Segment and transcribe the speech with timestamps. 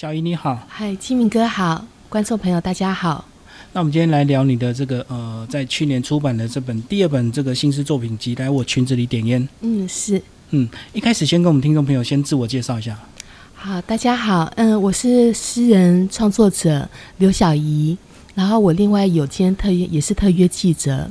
[0.00, 3.24] 小姨你好，嗨，清明哥好，观众朋友大家好。
[3.72, 9.42] 那我们今天来聊你的这个呃，在去年出版的这本第二本这个新诗作品集《来我裙子里点烟》。
[9.60, 10.22] 嗯，是。
[10.50, 12.96] 嗯，一开始先跟我们听众朋友先自我介绍一下。
[13.54, 17.98] 好，大家好，嗯，我是诗人创作者刘小怡，
[18.36, 21.10] 然后我另外有兼特约，也是特约记者。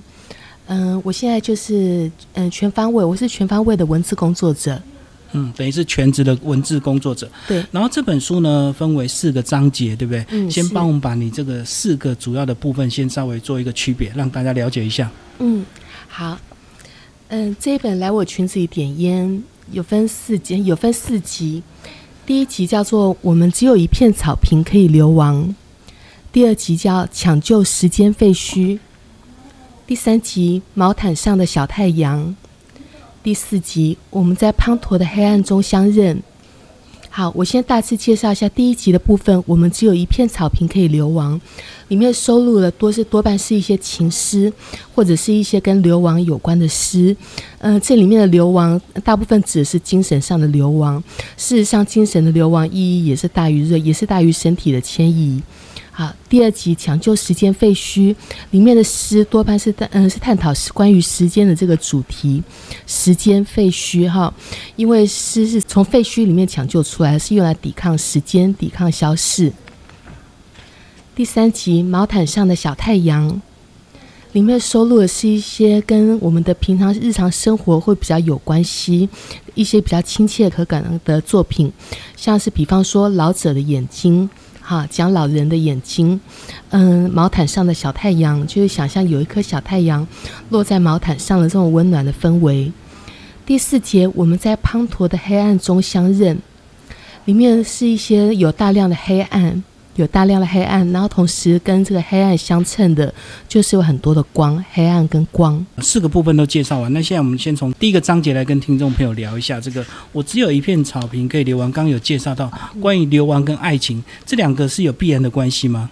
[0.67, 4.81] 嗯，我现在就是嗯全方位，我是全方位的文字工作者。
[5.37, 7.29] 嗯，等于是全职的文字工作者。
[7.47, 7.63] 对。
[7.71, 10.25] 然后这本书呢，分为四个章节，对不对？
[10.29, 10.49] 嗯。
[10.49, 15.09] 先帮我们把你这个四个主要的部分先稍微做一个区别，让大家了解一下。
[15.39, 15.65] 嗯，
[16.07, 16.37] 好。
[17.29, 19.27] 嗯，这一本《来我裙子里点烟》
[19.71, 21.61] 有分四集，有分四集。
[22.25, 25.45] 第一集叫做《我们只有一片草坪可以流亡》，
[26.31, 28.55] 第二集叫《抢救时间废墟》。
[29.85, 32.35] 第三集《毛毯上的小太阳》，
[33.27, 36.23] 第四集我们在滂沱的黑暗中相认。
[37.09, 39.43] 好，我先大致介绍一下第一集的部分。
[39.45, 41.41] 我们只有一片草坪可以流亡，
[41.87, 44.51] 里面收录了多是多半是一些情诗，
[44.93, 47.15] 或者是一些跟流亡有关的诗。
[47.59, 51.03] 嗯，这里面的流亡大部分指的是精神上的流亡。
[51.37, 55.41] 事实上，精神的流亡意义也是大于热，也是大于身体的迁移。
[55.91, 58.15] 好，第二集抢救时间废墟
[58.51, 62.43] 里面的诗多半是探嗯是探讨是关于时间的这个主题，
[62.85, 64.31] 时间废墟哈，
[64.75, 69.51] 因为诗是从废墟里面抢救出来，是用来抵抗时间、抵抗消逝。
[71.17, 73.41] 第三集毛毯上的小太阳
[74.33, 79.09] 里面收录的是一些跟我们的平常日常生活会比较有关系，
[79.55, 81.73] 一些比较亲切可感的作品，
[82.15, 84.29] 像是比方说老者的眼睛。
[84.61, 86.21] 哈，讲老人的眼睛，
[86.69, 90.07] 嗯，毛毯上的小太阳，就是想象有一颗小太阳
[90.49, 92.71] 落在毛毯上的这种温暖的氛围。
[93.43, 96.37] 第四节，我们在滂沱的黑暗中相认，
[97.25, 99.63] 里面是一些有大量的黑暗。
[99.97, 103.13] 有大量的黑暗，然后同时跟这个黑暗相衬的，
[103.47, 105.63] 就是有很多的光，黑暗跟光。
[105.79, 109.83] 四个部分都介绍完，那现在我们先从第一个章节来跟听众朋友聊一下这个。
[110.11, 115.89] 我只有一片草坪可以流亡，刚刚有介绍到关于流亡跟爱情这两个是有必然的关系吗？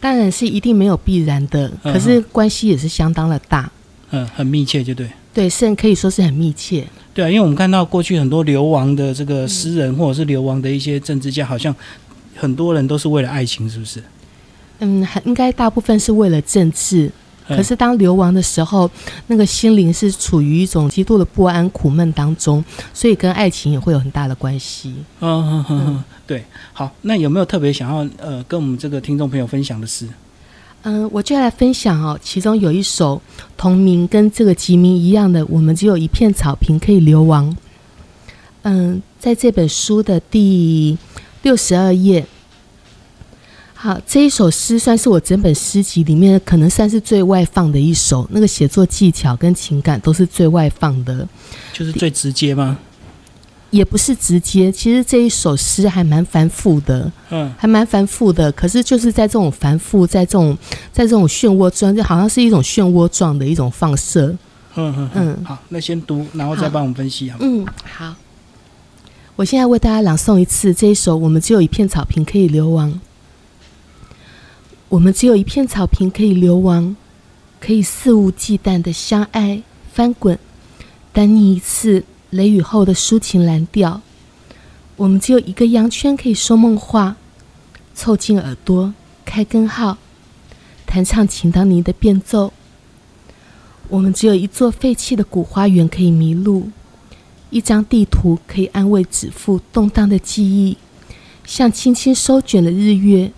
[0.00, 3.70] 当然是一定没有必然的，可是关系也是相当的大。
[4.10, 5.08] 嗯，很密切，就对。
[5.32, 6.84] 对，甚至可以说是很密切。
[7.12, 11.74] 对啊，因为我们看到过去很多流亡的这个诗人，或者是流亡的一些政治家，好像。
[12.36, 14.02] 很多人都是为了爱情，是不是？
[14.80, 17.10] 嗯，应该大部分是为了政治。
[17.46, 18.90] 可是当流亡的时候，
[19.26, 22.64] 那个心灵是处于一种极度的不安、苦闷当中，
[22.94, 24.94] 所以跟爱情也会有很大的关系。
[25.20, 26.42] 嗯嗯嗯，对。
[26.72, 30.08] 好，那有没有特别想要呃跟我们这个听众朋友分享的诗？
[30.84, 32.18] 嗯，我就来分享哦。
[32.22, 33.20] 其中有一首
[33.58, 37.54] 同名跟这个集名一样的，我们只有一片草坪可以流亡。
[38.62, 40.96] 嗯，在这本书的第。
[41.44, 42.26] 六十二页，
[43.74, 51.28] 好，这一首诗算是我整本诗集里面可能算是最外放的一首，那个写作技巧跟情感都是最外放的，
[51.74, 52.78] 就是最直接吗？
[53.68, 58.50] 也不是直接，其实这一首诗还蛮繁复的，嗯，还蛮繁复的。
[58.52, 60.56] 可是就是在这种繁复，在这种
[60.92, 64.34] 在这种漩涡状，就好像是一种漩涡状的一种放射。
[64.76, 68.14] 嗯嗯嗯，好，那先读，然后再帮我们分析，好嗯，好。
[69.36, 72.92] 我现在为大家朗诵一次这一首《我们只有一片草坪可以流亡》。
[74.88, 76.94] 我们只有一片草坪可以流亡，
[77.58, 79.60] 可以肆无忌惮的相爱
[79.92, 80.38] 翻滚，
[81.12, 84.00] 单你一次雷雨后的抒情蓝调。
[84.94, 87.16] 我们只有一个羊圈可以说梦话，
[87.92, 89.98] 凑近耳朵开根号，
[90.86, 92.52] 弹唱秦当尼的变奏。
[93.88, 96.70] 我们只有一座废弃的古花园可以迷路。
[97.54, 100.76] 一张地图可以安慰指腹动荡的记忆，
[101.46, 103.30] 像轻轻收卷的日月。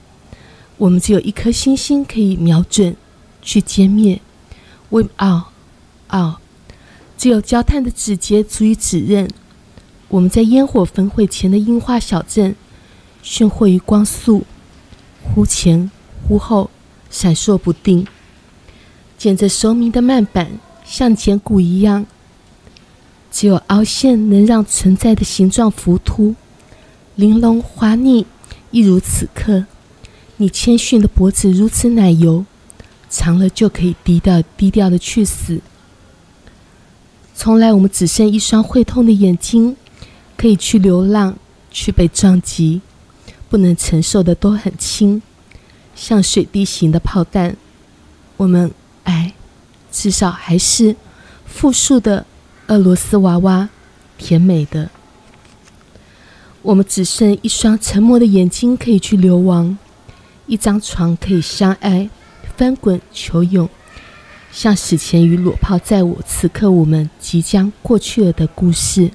[0.79, 2.97] 我们只有一颗星星可以瞄准，
[3.43, 4.23] 去歼灭。
[4.89, 5.45] We are，
[6.07, 6.41] 啊，
[7.19, 9.29] 只有焦炭的指节足以指认。
[10.09, 12.57] 我们在烟火焚毁前的樱花小镇，
[13.23, 14.45] 炫惑于光速，
[15.23, 15.91] 忽前
[16.27, 16.71] 忽后，
[17.11, 18.07] 闪烁不定。
[19.19, 22.07] 剪着熟明的慢板，像剪骨一样。
[23.31, 26.35] 只有凹陷能让存在的形状浮凸，
[27.17, 28.27] 玲珑滑腻，
[28.71, 29.67] 一如此刻。
[30.39, 32.45] 你谦逊的脖子如此奶油，
[33.11, 35.61] 长了就可以低调低调的去死。
[37.35, 39.77] 从来我们只剩一双会痛的眼睛，
[40.37, 41.37] 可以去流浪，
[41.71, 42.81] 去被撞击，
[43.51, 45.21] 不能承受的都很轻，
[45.95, 47.57] 像水滴型的炮弹。
[48.39, 48.71] 我们
[49.05, 49.35] 哎，
[49.93, 50.97] 至少还是
[51.45, 52.25] 复数的。
[52.69, 53.69] 俄罗斯娃娃，
[54.19, 54.91] 甜美的。
[56.63, 59.79] 我们只剩一双沉默的眼睛可以去流亡，
[60.47, 62.11] 一张床可以相爱，
[62.57, 63.69] 翻滚求永，
[64.51, 69.11] 像史前与裸泡在我，此刻我们即将过去了的故事。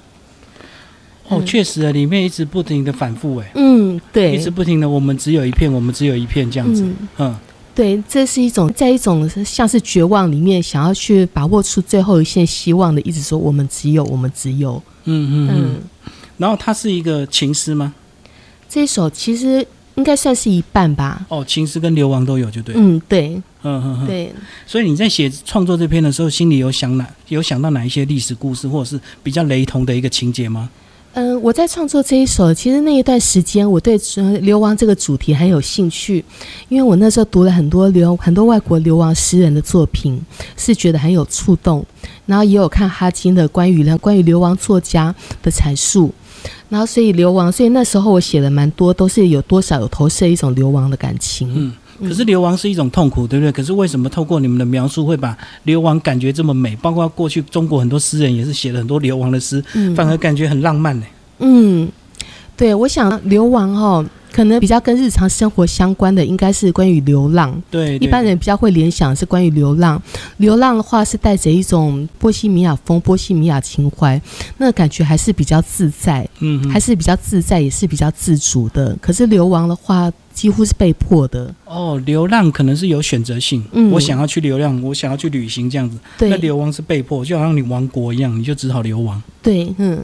[1.27, 1.45] 哦，嗯。
[1.45, 6.95] 确实啊，里面一直不停的反复，哎，嗯，对，一直不停的，我们只有一片，我们只有一片这样子，嗯。
[7.18, 7.36] 嗯
[7.74, 14.82] 对，这是一种在一种像是绝望里面，想要去把握出最后一线希望的，一直说我们只有，我们只有。
[15.06, 15.56] 嗯嗯嗯。
[15.56, 17.94] 嗯，然后它是一个情诗吗？
[18.70, 19.66] 这一首其实
[19.96, 21.26] 应该算是一半吧。
[21.30, 22.76] 哦，情诗跟流亡都有，就对。
[22.78, 23.30] 嗯，对
[23.64, 24.08] 嗯嗯嗯。
[24.08, 24.34] 对，
[24.68, 30.70] 所以你在写创作这篇的时候，心里有想哪有想到哪一些历史故事，或者是比较雷同的一个情节吗？
[31.13, 34.00] 嗯、我在创作这一首，其实那一段时间，我对
[34.42, 36.24] 流亡这个主题很有兴趣，
[36.69, 40.24] 因为我那时候读了很多流很多外国流亡诗人的作品，
[40.56, 41.86] 是觉得很有触动，
[42.25, 45.13] 然后也有看哈金的关于关于流亡作家
[45.44, 46.13] 的阐述。
[46.69, 51.72] 然后，所以流亡，所以那时候我写了蛮多，都是有多少有投射一种流亡的感情。
[52.07, 53.51] 可是流亡是一种痛苦，对不对？
[53.51, 56.75] 可是为什么透过你们的描述，会把流亡感觉这么美？
[56.77, 61.06] 包括过去中国很多诗人也是写了很多流亡的诗，嗯反而感觉很浪漫呢。
[61.39, 61.89] 嗯，
[62.57, 67.62] 对，我想流亡哦，可能比较跟日常生活相关的，应该是关于流浪。
[67.69, 70.01] 对，对一般人比较会联想是关于流浪，
[70.38, 74.19] 流浪的话是带着一种波西米亚风、波西米亚情怀，
[74.57, 78.98] 那个感觉还是比较自在，嗯，还是比较自在，也是比较自主的。
[79.01, 81.54] 可是流亡的话，几乎是被迫的。
[81.66, 85.98] 哦，流浪可能是有选择性，嗯我想要去流浪，我想要去旅行这样子。
[86.19, 89.22] 那流亡是被迫，就好像你亡国一样，你就只好流亡。
[89.42, 90.01] 对，嗯。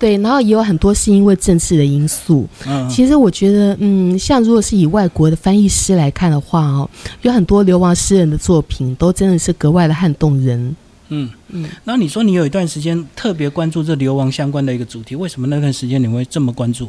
[0.00, 2.48] 对，然后也有很多是因为政治的因素。
[2.66, 10.74] 嗯，其实我觉得，嗯，像如果是以外国的翻译师来看的话，哦，有很多流亡诗人的作品都真的是格外的撼动人。
[11.10, 16.88] 嗯嗯，然后你说你有一段时间特别关注这流亡相关的一个主题，为什么那段时间你会这么关注？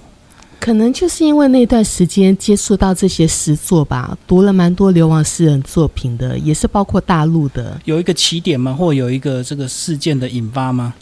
[0.59, 8.71] 可能就是因为那段时间接触到这些诗作吧，读了蛮多流亡诗人作品的，也是包括大陆的，有一个起点吗？
[8.71, 10.93] 或有一个这个事件的引发吗？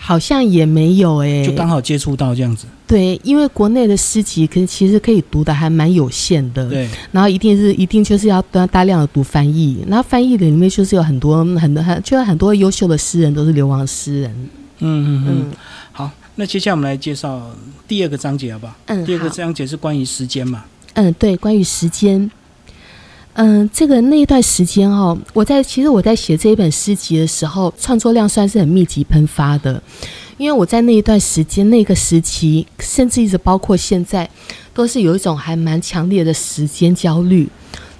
[0.00, 2.66] 好像也没有诶、就刚好接触到这样子。
[2.86, 14.30] 对，因为国内的诗集可其实可以读的还蛮有限的，对，然后一定是一定就是要大大量的读翻译，然后翻译的里面就是有很多很多很就是很多优秀的诗人都是流亡诗人，
[14.78, 15.26] 嗯嗯嗯。
[15.26, 15.52] 嗯
[15.92, 17.42] 好，那接下来我们来介绍
[17.86, 18.74] 第二个章节好不好？
[18.86, 20.64] 嗯，第二个章节是关于时间嘛？
[20.94, 22.30] 嗯，对，关于时间，
[23.40, 29.80] 嗯，这个那一段时间哦，我在其实我在写这一本诗集的时候，创作量算是很密集喷发的，
[30.38, 34.28] 因为我在那一段时间那个时期，甚至一直包括现在，
[34.74, 37.48] 都是有一种还蛮强烈的时间焦虑。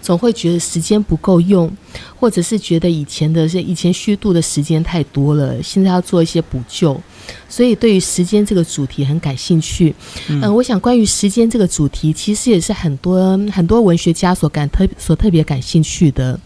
[0.02, 1.70] 总会觉得时间不够用，
[2.18, 7.00] 或者是觉得以前的是以前虚度的时间太多了，现在要做一些补救，
[7.48, 9.94] 所以对于时间这个主题很感兴趣。
[10.28, 16.38] 嗯嗯、我想关于时间这个主题，其实也是很多很多文学家所感特所特别感兴趣的。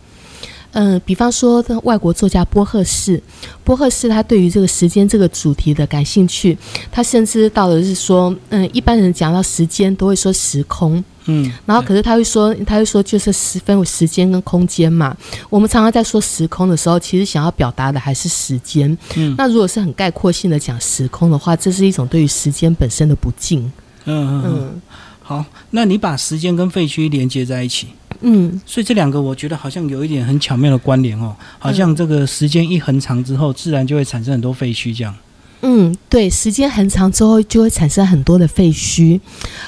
[0.74, 3.22] 嗯、比方说外国作家波赫士，
[3.62, 6.56] 波赫士他对于这个时间这个主题的感兴趣，
[6.90, 15.16] 他甚至到了是说，嗯，一般人讲到时间都会说时空，嗯，然后可是他会说，他会说就是时分为时间跟空间嘛。
[15.48, 18.96] 我们常常在说时空的时候，其实想要表达的还是时间。
[19.16, 23.70] 嗯那如果是很概括性的讲时空的话，这是一种对于时间本身的不敬。
[24.04, 24.82] 嗯嗯
[25.22, 27.86] 好，那你把时间跟废墟连接在一起，
[28.22, 35.14] 嗯所以这两个我觉得好像有一点很巧妙的关联哦，好像这个时间一横长之后，自然就会产生很多废墟这样。
[35.62, 39.20] 嗯，对，时间很长之后就会产生很多的废墟，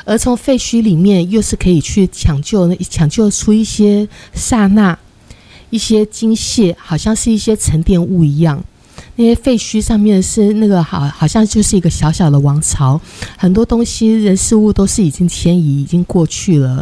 [0.04, 4.98] 而从废墟里面又是可以去抢救抢救出一些刹那、
[5.70, 8.62] 一些精屑，好像是一些沉淀物一样。
[9.16, 13.00] 那些废墟上面是那个好，好像就是一个小小的王朝，
[13.36, 16.78] 很多东西、人事物都是已经迁移、已经过去了。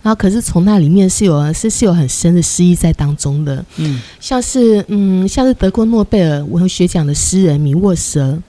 [0.00, 3.64] 然后，可是从那里面是有是是有很深的诗意在当中的。
[3.78, 8.40] 嗯像是嗯，像是德国诺贝尔文学奖的诗人米沃舍，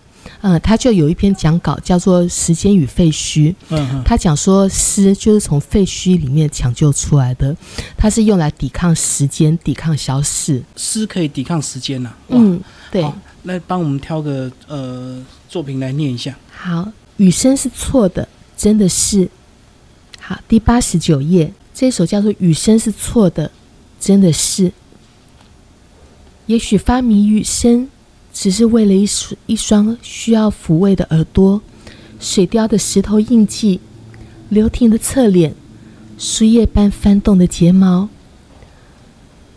[0.45, 7.55] 嗯，他就有一篇讲稿叫做《时间与废墟》，嗯嗯他讲说诗就是从废墟里面抢救出来的，
[7.97, 10.61] 它是用来抵抗时间、抵抗消逝。
[10.75, 12.59] 诗可以抵抗时间呐、哇，嗯，
[12.91, 16.37] 对，好那帮我们挑个呃作品来念一下。
[16.51, 19.29] 好，雨声是错的，真的是。
[20.19, 23.49] 好，第八十九页，这首叫做《雨声是错的，
[23.97, 24.67] 真的是》。
[26.47, 27.87] 也许发明雨声，
[28.33, 31.61] 只是为了一双一双需要抚慰的耳朵，
[32.19, 33.79] 水雕的石头印记，
[34.49, 35.53] 流婷的侧脸，
[36.17, 38.09] 树叶般翻动的睫毛，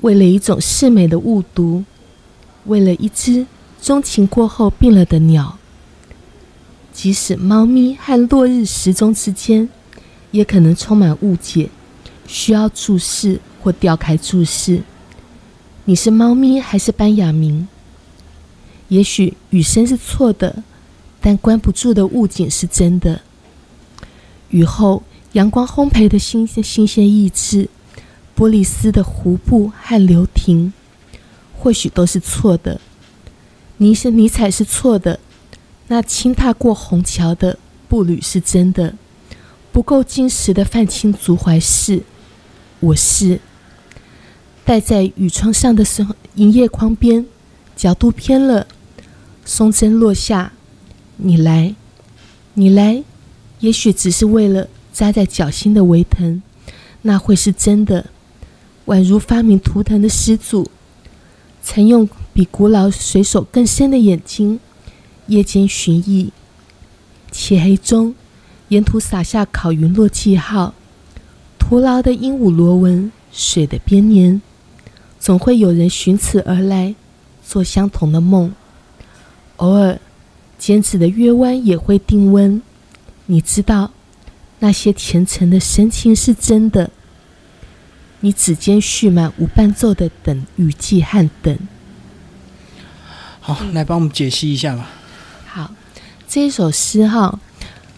[0.03, 1.85] 为了一种视美的误读，
[2.67, 3.47] 为了一只
[3.81, 5.59] 钟情过后病了的鸟。
[6.93, 9.69] 即使猫咪和落日时钟之间，
[10.31, 11.71] 也可能充满误解，
[12.27, 14.83] 需要注视或调开注视。
[15.85, 17.69] 你是猫咪还是班雅明？
[18.89, 20.63] 也许雨声是错的，
[21.21, 23.21] 但关不住的物景是真的。
[24.51, 25.03] 雨后
[25.33, 27.69] 阳光烘焙的新鲜新鲜意志，
[28.37, 30.73] 玻璃丝的湖布和流亭，
[31.57, 32.81] 或许都是错的。
[33.79, 35.19] 尼是尼采是错的。
[35.89, 38.95] 那轻踏过虹桥的步履是真的，
[39.71, 42.03] 不够矜持的泛青足踝是，
[42.81, 43.41] 我是。
[44.65, 47.25] 戴在雨窗上的时候，银叶框边，
[47.77, 48.67] 角度偏了，
[49.47, 50.53] 松针落下，
[51.19, 51.77] 你来，
[52.55, 53.05] 你来，
[53.61, 56.43] 也许只是为了扎在脚心的围藤，
[57.03, 58.07] 那会是真的。
[58.87, 60.69] 宛如发明图腾的始祖，
[61.63, 64.59] 曾用比古老水手更深的眼睛。
[65.29, 66.31] 夜间寻弋，
[67.31, 68.15] 漆黑中，
[68.69, 70.75] 沿途洒下烤云落记号，
[71.59, 74.43] 徒劳的鹦鹉螺纹，水的编年，
[75.21, 76.97] 总会有人寻此而来，
[77.45, 78.53] 做相同的梦。
[79.57, 79.99] 偶尔，
[80.59, 82.61] 剪纸的月弯也会定温。
[83.27, 83.91] 你知道，
[84.59, 86.91] 那些虔诚的神情是真的。
[88.21, 91.59] 你指尖蓄满无伴奏的等雨季和等。
[93.41, 94.91] 好，来帮我们解析一下吧。
[95.47, 95.71] 好
[96.27, 97.39] 这一首诗哈，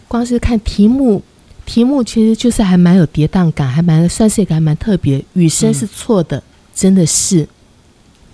[0.06, 1.22] 光是看题目，
[1.64, 5.24] 题目其实就是还蛮有跌宕感，还蛮算是一个还蛮特别。
[5.34, 6.42] 雨声是错的，
[6.74, 7.48] 真的是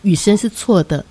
[0.02, 1.04] 雨声是错的。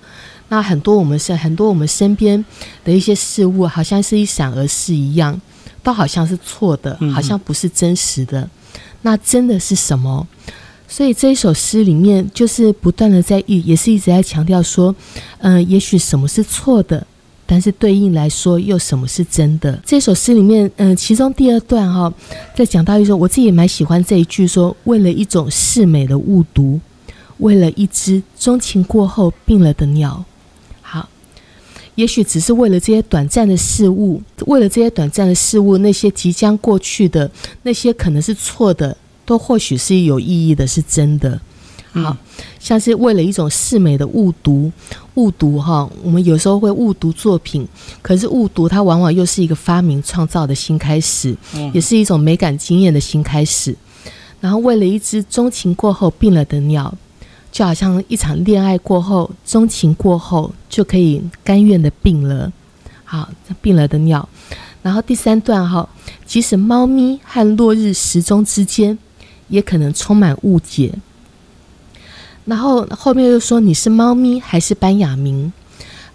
[0.54, 2.42] 那很多我们身很多我们身边
[2.84, 5.40] 的一些事物，好像是一闪而逝一样，
[5.82, 8.48] 都好像是错的，好像不是真实的。
[9.02, 10.24] 那真的是什么？
[10.86, 14.94] 所以这一首诗里面，就是不断的在一，也是一直在强调说，
[15.38, 17.04] 嗯，也许什么是错的。
[17.46, 19.82] 但是对应来说，又什么是真的？
[19.84, 22.14] 这首诗里面，嗯，其中第二段哈，
[22.54, 26.78] 在讲到一种，我自己也蛮喜欢这一句，说为了一种世美的误读，
[27.38, 30.24] 为了一只钟情过后病了的鸟。
[31.94, 37.30] 好，也许只是为了这些短暂的事物，为了这些短暂的事物，那些即将过去的，
[37.62, 41.40] 那些可能是错的，都或许是有意义的，是真的。
[41.92, 42.16] 好
[42.58, 44.72] 像是为了一种视美的误读，
[45.14, 47.64] 误读哈，我们有时候会误读作品，
[48.02, 51.36] 可是误读它往往又是一个发明创造的新开始，
[51.72, 53.76] 也是一种美感经验的新开始。
[54.40, 56.92] 然后为了一只钟情过后病了的鸟，
[57.54, 62.52] 就好像一场恋爱过后，钟情过后就可以甘愿的病了。
[63.04, 63.28] 好，
[63.62, 64.28] 病了的鸟。
[64.82, 65.88] 然后第三段哈，
[66.26, 68.98] 即使猫咪和落日时钟之间，
[69.46, 70.92] 也可能充满误解。
[72.44, 75.52] 然后后面又说你是猫咪还是班雅明？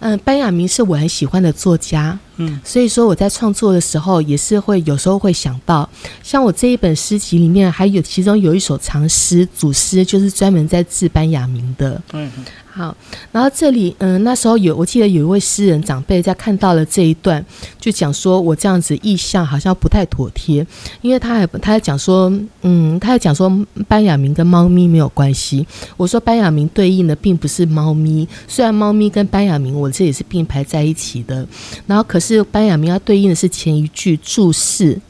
[0.00, 5.88] 嗯，班雅明是我很喜欢的作家，嗯，所以说我在创作的时候也是会有时候会想到，
[6.22, 12.30] 像我这一本诗集里面还有其中有一首长诗，主诗就是专门在治班雅明的，嗯。
[12.72, 12.96] 好，
[13.32, 17.44] 然后这里，嗯，那时候有，我记得有一位诗人长辈在看到了这一段，
[17.80, 20.64] 就讲说我这样子意象好像不太妥帖，
[21.00, 22.32] 因为他还他还讲说，
[22.62, 23.50] 嗯，他还讲说
[23.88, 25.66] 班雅明跟猫咪没有关系。
[25.96, 31.44] 我说班雅明对应的并不是猫咪，虽然猫咪跟班雅明我这也是并排在一起的，
[31.88, 35.00] 然后可是班雅明要对应的是前一句注视，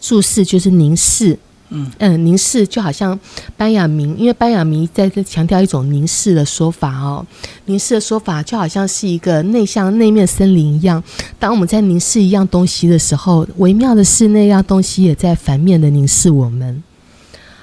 [0.00, 1.38] 注视就是凝视。
[1.70, 3.18] 嗯嗯，凝视就好像
[3.54, 7.26] 班雅明，因为班雅明在这强调一种凝视的说法哦。
[7.66, 11.02] 凝视的说法就好像是一个内向内面森林一样，
[11.38, 16.82] 当我们在凝视一样东西的时候，微妙的是那样东西也在反面的凝视我们。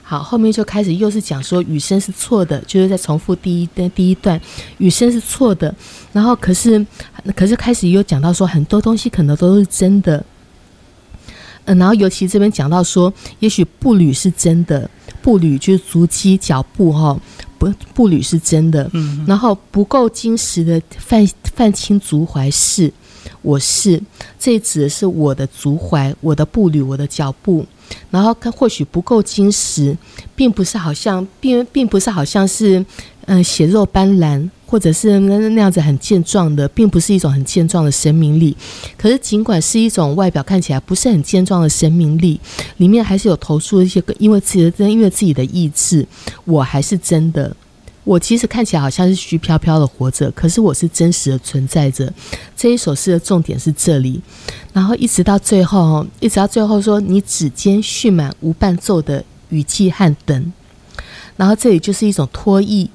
[0.08, 4.40] 好，后面就开始又是讲说雨声是错的，就是在重复第一的第一段，
[4.78, 5.74] 雨声是错的。
[6.14, 6.86] 然后可是
[7.36, 10.24] 可是开始又讲到说很多东西可能都是真的。
[11.66, 14.88] 嗯，然后尤其这边讲到说，也许步履是真的，
[15.24, 17.20] 步履就是足迹、脚步哈，
[17.58, 18.88] 不，步履是真的。
[18.94, 22.94] 嗯，然后不够矜持的泛泛青足踝是，
[23.42, 24.00] 我是，
[24.38, 27.66] 这指的是我的足踝、我的步履、我的脚步。
[28.10, 29.98] 然后它或许不够精实，
[30.36, 32.86] 并不是好像，并并不是好像是，
[33.26, 34.50] 嗯，血肉斑斓。
[34.68, 38.58] 或者是那那样子很健壮的，并不是一种很健壮的生命力。
[38.98, 42.38] 可是，尽管是一种外表看起来不是很健壮的生命力，
[42.78, 46.06] 里面还是有投出一些因为自己的，因为自己的意志，
[46.46, 47.56] 我还是真的。
[48.06, 52.12] 我其实看起来好像是虚飘飘的活着，可是我是真实的存在着。
[52.56, 54.22] 这一首诗的重点是这里，
[54.72, 60.54] 然后一直到最后，一直到最后说你指尖蓄满无伴奏的语气和等，
[61.36, 62.90] 然后这里就是一种脱意。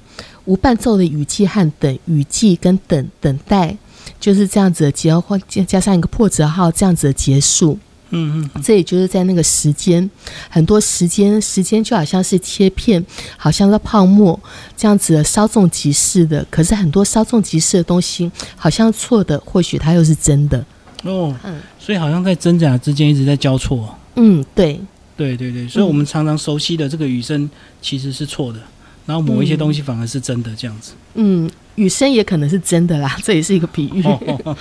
[0.46, 3.76] 无伴奏的语气和等语气跟等等待，
[4.18, 7.78] 就是这样子的结或加加上一个破折号这样子的结束。
[8.10, 10.08] 嗯嗯，这也就是在那个时间，
[10.48, 13.04] 很多时间，时间就好像是切片，
[13.36, 14.38] 好像是泡沫
[14.76, 16.44] 这样子的稍纵即逝的。
[16.50, 20.58] 可是很多稍纵即逝的东西，好像错的，或许它又是真的。
[21.04, 23.96] 哦，嗯所以好像在真假之间一直在交错。
[24.16, 24.78] 嗯，对，
[25.16, 27.48] 对对对，所以我们常常熟悉的这个雨声
[27.80, 28.58] 其实是错的，
[29.06, 30.92] 然后某一些东西反而是真的这样子。
[31.14, 34.02] 嗯，雨声也可能是真的啦， 这也是一个比喻。
[34.02, 34.56] 哦哦哦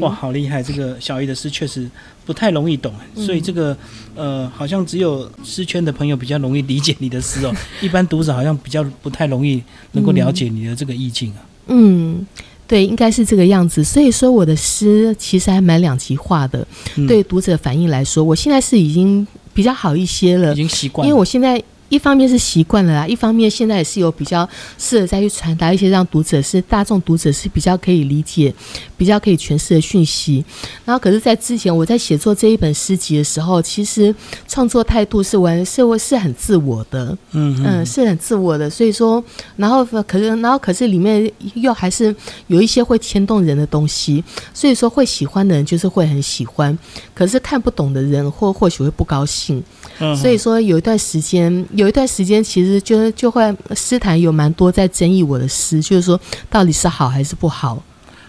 [0.00, 0.62] 哇，好厉害！
[0.62, 1.88] 这个小姨的诗确实
[2.24, 3.76] 不太容易懂，所以这个
[4.14, 11.38] 呃，好像只有诗圈的朋友比较容易理解你的诗哦， 一般读者好像比较不太容易能够了解你的这个意境啊。
[11.68, 12.26] 嗯，
[12.66, 13.84] 对，应该是这个样子。
[13.84, 16.66] 所以说，我的诗其实还蛮两极化的。
[16.96, 21.62] 嗯对读者反应来说，我现在是已经比较好一些了已，经习惯因，为我现在。
[21.94, 24.48] 一方面是习惯了啦，一方面现在也是有比较
[24.78, 28.52] 适合再去传达一些让读者是大众读者是比较可以理解、
[28.96, 30.44] 比较可以诠释的讯息。
[30.84, 34.12] 然后，可是，在之前我在写作这一本诗集的时候，其实
[34.48, 39.22] 创作态度是完是是很自我的，嗯嗯，是很自我的，所以说，
[39.56, 42.12] 然后可是，然后可是里面又还是
[42.48, 46.76] 有一些会牵动人的东西，所以说会喜欢的人就是会很喜欢，
[47.14, 49.62] 可是看不懂的人或或许会不高兴，
[50.00, 57.82] 嗯所以说有一段时间，有一段时间其实就就会诗坛有蛮多在争议我的诗，就是说到底是好还是不好，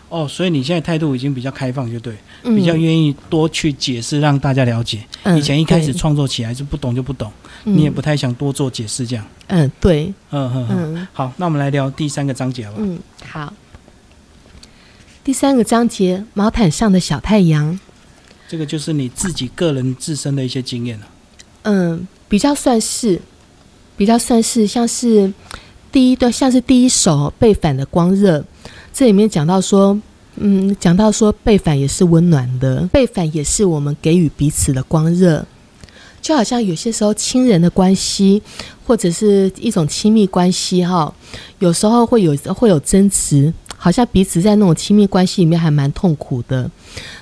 [0.10, 5.02] 哦，所以你现在态度已经比较开放，就对，嗯比较愿意多去解释，让大家了解。
[5.24, 7.32] 嗯以前一开始创作起来是不懂就不懂，
[7.64, 9.26] 嗯你也不太想多做解释，这样。
[9.48, 10.96] 嗯对嗯嗯嗯。
[10.96, 12.86] 嗯好，那我们来聊第三个章节好不好？
[12.86, 13.54] 嗯好。
[15.24, 17.80] 第三个章节，毛毯上的小太阳。
[18.50, 21.08] 这个就是你自己个人自身的一些经验了。
[21.64, 23.20] 嗯，比较算是，
[23.98, 25.32] 比较算是像是
[25.92, 28.44] 第一段，像是第一首背反的光热，
[28.94, 29.98] 这里面讲到说，
[30.36, 35.46] 嗯，讲到说背反也是温暖的，背反也是我们给予彼此的光热，
[36.22, 38.42] 就好像有些时候亲人的关系，
[38.86, 41.14] 或者是一种亲密关系哈，
[41.60, 46.70] 有时候会有会有争执，好像彼此在那种亲密关系里面还蛮痛苦的，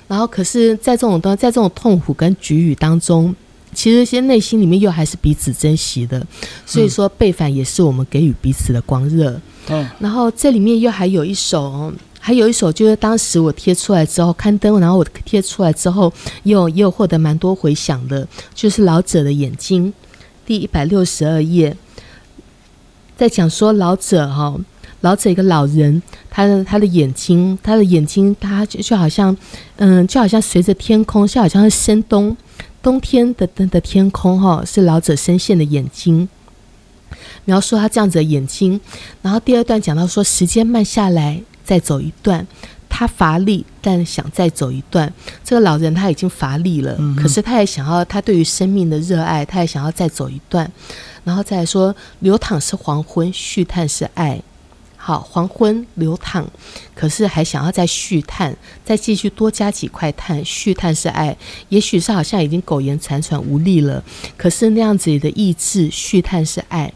[0.08, 3.32] 然后可是，在这种在这种痛苦跟局域当中。
[3.74, 6.24] 其实，先内心里面又还是彼此珍惜的，
[6.64, 9.40] 所以说背反也是我们给予彼此的光热。
[9.68, 9.86] 嗯。
[9.98, 16.12] 然后这里面又还有一首哦，还有一首就是当时我贴出来之后刊登，然后我贴出来之后，
[16.44, 19.92] 也有也有获得蛮多回响的，就是老者的眼睛，
[20.46, 21.76] 第一百六十二页，
[23.16, 24.54] 在讲说老者哈、
[25.00, 29.36] 老者一个老人，他的他的眼睛，他的眼睛，他就就好像，
[29.76, 32.36] 嗯，就好像随着天空，就好像是深冬
[32.84, 36.28] 冬天的的的天空哈、是老者深陷的眼睛。
[37.46, 38.78] 描述他这样子的眼睛，
[39.22, 42.46] 然后第二段讲到说，时间慢下来，再走一段。
[42.88, 45.12] 他乏力，但想再走一段。
[45.42, 50.70] 这个老人他已经乏力了，嗯可是他也想要，他对于生命的热爱，他也想要再走一段。
[51.24, 54.40] 然后再来说，流淌是黄昏，续叹是爱。
[55.06, 56.46] 好，黄昏流淌，
[56.94, 60.42] 可是还想要再续炭，再继续多加几块炭。
[60.46, 61.36] 续炭是爱，
[61.68, 64.02] 也许是好像已经苟延残喘无力了，
[64.38, 66.90] 可是那样子的意志，续炭是爱。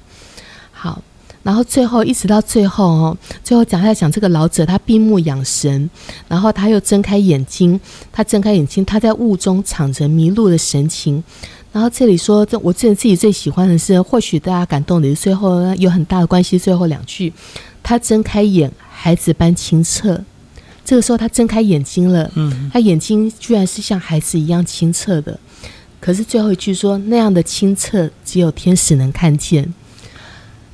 [0.72, 1.02] 好，
[1.42, 5.90] 然后最后一直到最后哦，最后讲他讲这个老者，他闭目养神，
[6.28, 7.78] 然后他又睁开眼睛，
[8.10, 11.22] 他睁开眼睛，他在雾中藏着迷路的神情。
[11.70, 16.58] 然后这里说，这我自己自己最喜欢的是，或许大家感动的是最后有很大的关系。
[16.58, 17.30] 最后两句，
[17.88, 20.22] 他睁开眼，孩子般清澈。
[20.84, 25.40] 这个时候他睁开眼睛了，嗯他眼睛居然是像孩子一样清澈的。
[25.98, 29.72] 可是最后一句说，那样的清澈只有天使能看见，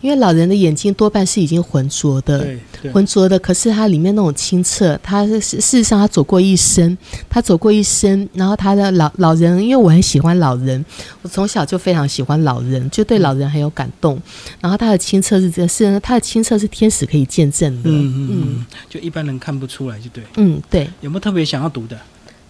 [0.04, 2.46] 因为老人的眼睛多半是已经浑浊的。
[2.92, 6.94] 浑浊的，可是它里面那种清澈，他是事实上他走过一生，
[7.30, 10.84] 他走过一生，然后他的老老人，因为我很喜欢老人，
[11.22, 14.20] 我从小就非常喜欢老人，就对老人很有感动。
[14.60, 20.22] 然后他的清澈是这是他的清澈是天使可以见证的，嗯嗯嗯，就一般人看不出来，就对。
[20.36, 20.86] 嗯，对。
[21.00, 21.98] 有没有特别想要读的？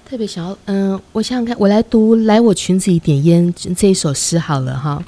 [0.05, 5.01] 特别想要，嗯，我想想看，我来读《来我裙子里点烟》这一首诗好了哈，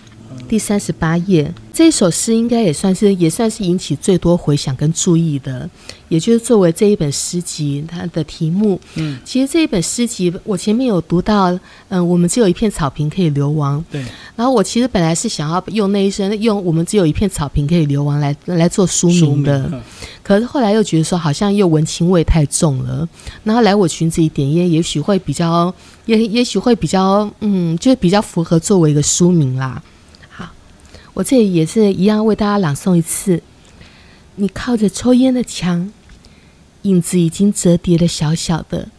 [0.49, 5.69] 第三十八页，这一首诗应该也算是也算是引起最多回响跟注意的，
[6.09, 8.81] 也就是作为这一本诗集它的题目。
[8.95, 14.05] 嗯，其实这一本诗集我前面有读到，嗯，我们只有一片草坪可以流亡，对，
[14.37, 19.83] 然后我其实本来是想要用那一声用我们只有一片草坪可以流亡来来做书书名名的，嗯。
[20.23, 23.09] 可是后来又觉得说好像又文青味太重了，
[23.43, 25.73] 然后来我裙子里点烟，也许会比较，
[26.05, 29.83] 也也许会比较，嗯，就比较符合作为一个书名啦。
[31.17, 33.43] 我这里也是一样为大家朗诵一次。
[34.35, 35.91] 你靠着抽烟的墙，
[36.83, 38.91] 影子已经折叠的小小的，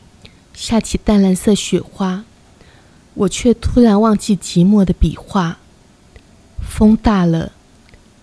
[0.52, 2.26] 下起淡蓝色雪花，
[3.14, 5.60] 我却突然忘记寂寞的笔画。
[6.68, 7.52] 风大了，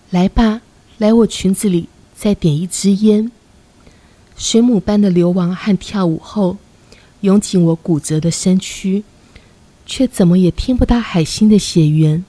[0.09, 0.61] 来吧，
[0.97, 3.31] 来我裙子里再点一支烟。
[4.35, 6.57] 水母般的流亡和跳舞后，
[7.21, 9.05] 涌进我骨折的身躯，
[9.85, 12.25] 却怎么也听不到海星的血缘。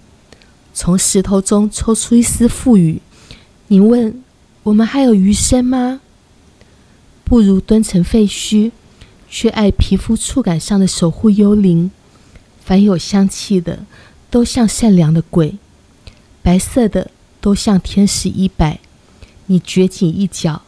[0.76, 3.00] 从石头中抽出一丝富裕。
[3.68, 4.22] 你问，
[4.62, 6.02] 我们还有余生吗？
[7.24, 8.70] 不如蹲成废墟，
[9.26, 11.90] 却爱皮肤触感上的守护幽灵。
[12.62, 13.86] 凡有香气的，
[14.28, 15.56] 都像善良的鬼；
[16.42, 17.10] 白色的，
[17.40, 18.78] 都像天使衣摆。
[19.46, 20.60] 你掘井一脚，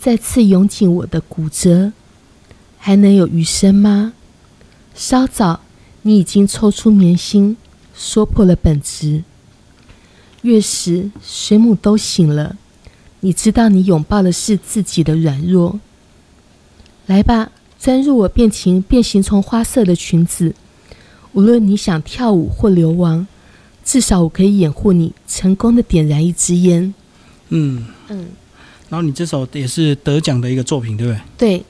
[0.00, 1.92] 再次涌进我的骨折，
[2.78, 4.14] 还能有余生吗？
[4.94, 5.60] 稍早，
[6.00, 7.58] 你已经抽出棉心，
[7.98, 9.24] 说破了本质。
[10.42, 12.56] 月时，水母都醒了。
[13.20, 15.80] 你知道，你拥抱的是自己的软弱。
[17.06, 20.54] 来吧，钻入我变形变形虫花色的裙子。
[21.32, 23.26] 无论你想跳舞或流亡，
[23.84, 26.94] 至少我可以掩护你，成功的点燃一支烟。
[27.48, 28.28] 嗯嗯。
[28.88, 31.20] 然后你这首也是得奖的一个作品，对不对？
[31.36, 31.64] 对。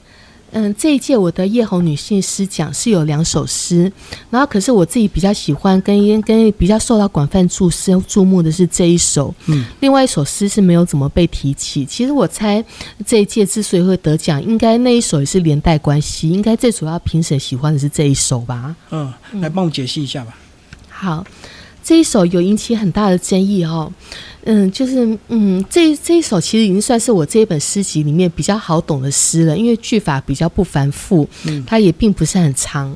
[0.51, 3.91] 嗯，这一届我的叶红女性诗奖是有两首诗，
[4.29, 11.85] 然后可是我自己比较喜欢跟跟比较受到广泛注视注目的是这一首，嗯，另外一首诗是没有怎么被提起。
[11.85, 12.63] 其实我猜
[13.05, 18.75] 这一届之所以会得奖，应该那一首也是连带关系，应该最主要评审喜欢的是这一首吧？
[18.91, 20.35] 嗯，来帮我解析一下吧。
[20.89, 21.23] 好，
[21.89, 23.91] 这一首有引起很大的争议哦。
[24.43, 32.95] 嗯，就是嗯，这这一首其实已经算是我这一本诗集里面比较好懂的诗了，因为句法比较不繁复，嗯，它也并不是很长。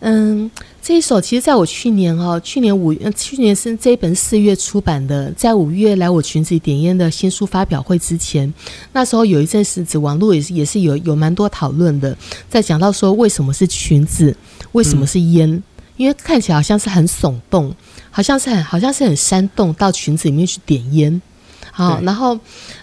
[0.00, 0.50] 嗯，
[0.80, 8.50] 这一首其实在我去年哦，去年五，去年是这一本四月出版的，在五月来我裙子里点烟的新书发表会之前，
[8.94, 12.16] 那时候有一阵子网络也是也是有有蛮多讨论的，
[12.48, 14.34] 在讲到说为什么是裙子，
[14.72, 15.62] 为什么是烟，
[15.96, 17.74] 因为看起来好像是很耸动。
[18.14, 21.22] 好像是很，好像是很煽动，到裙子里面去点烟，
[21.70, 22.38] 好，然后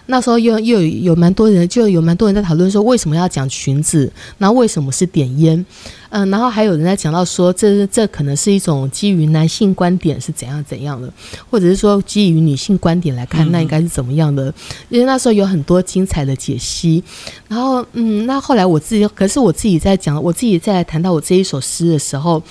[0.06, 5.64] 那时候又又有有蛮多人，就有蛮多人在讨论说为什么要讲裙子，然后为什么是点烟，
[6.08, 11.08] 嗯，然后还有人在讲到说这这可能是一种基于男性观点是怎样怎样的，
[11.48, 14.52] 或者是说基于女性观点来看那应该是怎么样的，
[14.88, 17.04] 因为那时候有很多精彩的解析，
[17.46, 22.42] 然后嗯，那后来我自己，可是我自己在讲，我自己在谈到我这一首诗的时候。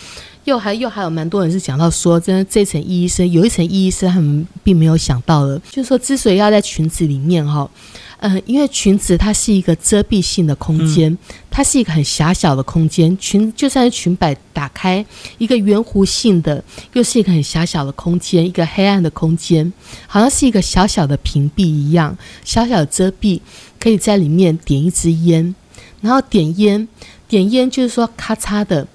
[0.50, 7.70] 又还又还有蛮多人是讲到说，真的这层意义是有一层意义是他们并没有想到的，就是说之所以要在裙子里面哈，
[8.18, 11.16] 嗯，因为裙子它是一个遮蔽性的空间，
[11.52, 15.06] 它是一个很狭小的空间，裙就算是裙摆打开
[15.38, 19.72] 一个圆弧性的，又是一个很狭小的空间，一个黑暗的空间，
[20.08, 23.40] 好像是一个小小的屏蔽一样，小小的遮蔽，
[23.80, 25.54] 可以在里面点一支烟，
[26.02, 26.88] 然后点烟，
[27.28, 28.88] 点烟就是说咔嚓的。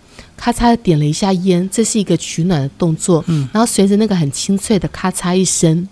[0.44, 3.24] 咔嚓点了一下烟，这是一个取暖的动作。
[3.28, 5.88] 嗯，然后随着那个很清脆的咔嚓一声，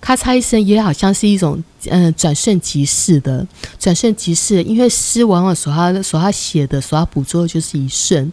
[0.00, 3.44] 咔嚓一声也好像是一种嗯转瞬即逝的
[3.80, 8.32] 转瞬即逝，因为诗往往所要所要写的所要捕捉的就是一瞬。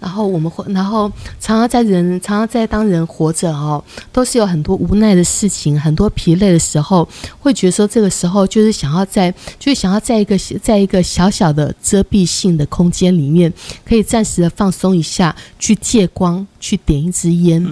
[0.00, 1.08] 然后我们会，然后
[1.38, 7.06] 常常在人，常常在当人活着哦，都是有很多无奈的事情，很多疲累的时候，
[7.38, 13.52] 会觉得说这个时候就是想要在，就是想要在一个在一个小小的遮蔽性的空间里面，
[13.84, 17.64] 可以暂时的放松一下，去借光，去点一支烟。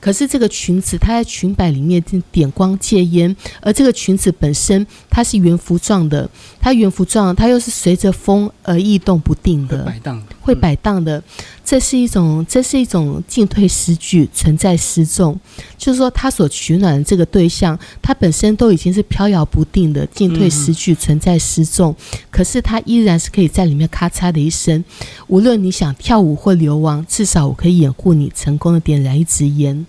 [0.00, 6.28] 可是这个裙子，它在裙摆里面点光戒烟，而这个裙子本身它是圆弧状的，
[6.60, 11.22] 它圆弧状，它又是随着风而异动不定的，摆荡，会摆荡的。
[11.64, 15.40] 这是一种，这是一种进退失据，存在失重。
[15.78, 21.96] 就是说，他所取暖的这个对象，他本身都已经是飘摇不定的，进退失据，存在失重。
[22.30, 24.84] 可是他依然是可以在里面咔嚓的一声，
[25.28, 29.86] 无论你想跳舞或流亡，至少我可以掩护你成功的点燃一支烟。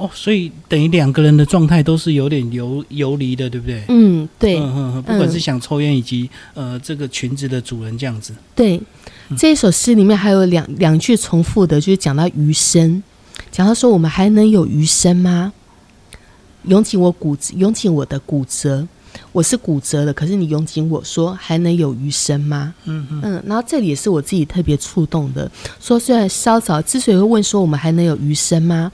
[0.00, 3.84] 哦，所以等于两个人的状态都是有点游游离的，对不对？
[3.88, 4.58] 嗯，对。
[4.58, 8.34] 嗯嗯，不管是想抽烟，以及呃这个裙子的主人这样子。
[8.54, 8.80] 对，
[9.36, 13.02] 这一首诗里面还有两两句重复的，就是讲到余生，
[13.52, 15.52] 讲到说我们还能有余生吗？
[16.64, 18.88] 涌起我骨，涌起我的骨折。
[19.32, 22.74] 我是骨折了，可是你拥紧我说还能有余生吗？
[22.84, 28.90] 嗯嗯，然后这里也是我自己特别触动的，说虽然稍早之所以会问说我们还能有余生吗，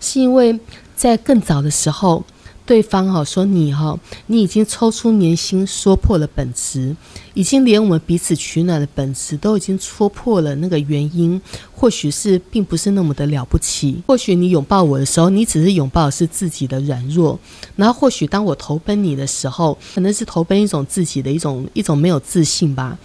[0.00, 0.58] 是因为
[0.94, 2.24] 在更早的时候，
[2.70, 6.94] 对方哈说你哈，你已经抽出年薪，说破了本质，
[7.34, 11.42] 已经连我们彼此取暖的本质都已经戳破了那个原因，
[11.74, 14.00] 或许是并不是那么的了不起。
[14.06, 17.36] 或许你拥抱我的时候，你只是拥抱的是自己的软弱，
[17.74, 22.96] 然后或许当我投奔你的时候，可能是投奔一种自己的一种一种没有自信吧。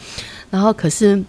[0.52, 1.24] 然后可是。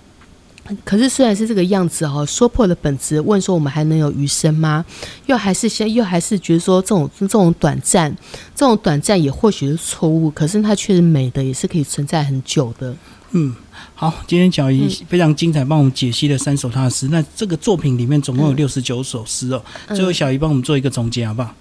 [0.84, 4.84] 可是虽然是这个样子哦，说破了本质，问说我们还能有余生吗？
[5.26, 8.14] 又还是先又还是觉得说这种这种短暂，
[8.54, 12.94] 这种短暂也或许是错误，可是它确实美的，也是可以存在很久的。
[13.32, 13.54] 嗯，
[13.94, 17.08] 好，今天小姨非常精彩，帮我们解析了三首他的诗。
[17.08, 19.62] 那这个作品里面总共有六十九首诗哦。
[19.88, 21.54] 最后小姨帮我们做一个总结好不好？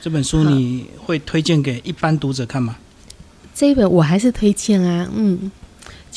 [0.00, 2.76] 这本书你会推荐给一般读者看吗？
[3.54, 5.50] 这一本我还是推荐啊，嗯。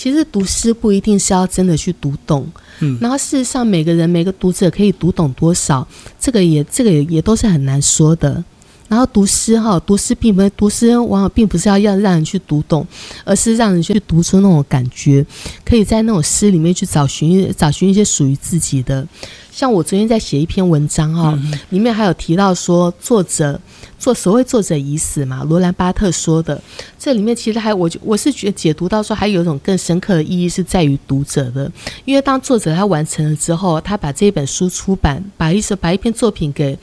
[0.02, 5.86] 其实读诗不一定是要真的去读懂，嗯，然后事实上每个人每个读者可以读懂多少，
[6.18, 8.42] 这个也这个也也都是很难说的。
[8.88, 12.88] 然后读诗哈，读诗并不是读诗，往往并不是要要让人去读懂，
[13.26, 15.26] 而是让人去读出那种感觉，
[15.66, 19.06] 可以在那种诗里面去找寻找寻一些属于自己的。
[19.52, 23.60] 像我昨天在写一篇文章哈，里面还有提到说作者。
[23.98, 25.44] 做所谓作者已死嘛？
[25.44, 26.62] 罗兰巴特说的，
[26.98, 31.70] 这里面其实还我我是觉得解读到说，还有一种更深刻的意义是在于读者的，
[32.06, 36.80] 因为当作者他完成了之后，他把这一本书出版，把一首把一篇作品给。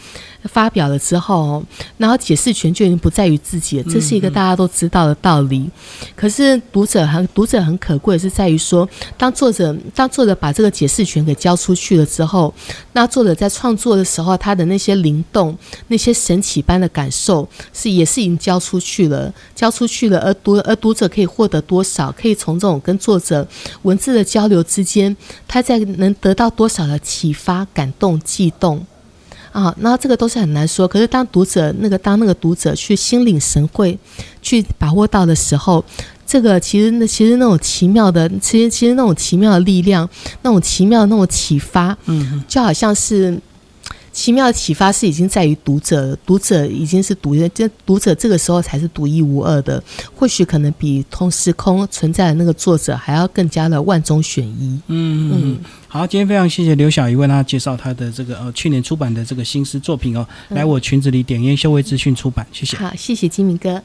[0.46, 1.61] 发表了之后，
[1.96, 5.68] 然后解释权就已经不在于自己了，这是一个大家都知道的道理。
[6.14, 12.55] 可是读者很读者很可贵，是在于说，当作者当作者把这个解释权给交出去了之后，
[12.92, 15.57] 那作者在创作的时候，他的那些灵动、
[15.88, 20.19] 那些神奇般的感受，是也是已经交出去了，交出去了。
[20.21, 22.12] 而读而读者可以获得多少？
[22.12, 23.47] 可以从这种跟作者
[23.83, 25.16] 文字的交流之间，
[25.47, 28.85] 他在能得到多少的启发、感动、悸动？
[29.53, 30.87] 啊，那这个都是很难说。
[30.87, 33.99] 可是当读者那个当那个读者去心领神会，
[34.42, 35.83] 去把握到的时候，
[36.27, 40.09] 这个其实那其实那种奇妙的，其实其实那种奇妙的力量，
[40.43, 43.39] 那种奇妙的那种启发，嗯，就好像是。
[44.12, 49.83] 奇妙的启发是已经在于读者，读者已经是独一，这读者这个时候才是独一无二的，
[50.15, 54.81] 或许可能比同时空存在的那个作者还要更加的万中选一。
[54.87, 62.79] 嗯嗯，好，今天非常谢谢刘小怡为大家介绍他的这个呃去年出版的这个新诗作品哦，来我裙子里点烟，修为资讯出版，谢谢。
[62.79, 63.83] 好，谢谢金明哥。